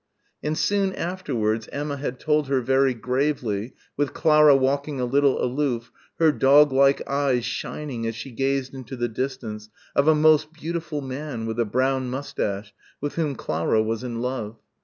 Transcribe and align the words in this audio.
And 0.41 0.57
soon 0.57 0.93
afterwards 0.93 1.69
Emma 1.71 1.97
had 1.97 2.19
told 2.19 2.47
her 2.47 2.59
very 2.59 2.95
gravely, 2.95 3.73
with 3.95 4.15
Clara 4.15 4.55
walking 4.55 4.99
a 4.99 5.05
little 5.05 5.39
aloof, 5.43 5.91
her 6.17 6.31
dog 6.31 6.71
like 6.71 7.07
eyes 7.07 7.45
shining 7.45 8.07
as 8.07 8.15
she 8.15 8.31
gazed 8.31 8.73
into 8.73 8.95
the 8.95 9.07
distance, 9.07 9.69
of 9.95 10.07
a 10.07 10.15
"most 10.15 10.53
beautiful 10.53 11.01
man" 11.01 11.45
with 11.45 11.59
a 11.59 11.65
brown 11.65 12.09
moustache, 12.09 12.73
with 12.99 13.13
whom 13.13 13.35
Clara 13.35 13.83
was 13.83 14.03
in 14.03 14.21
love. 14.23 14.57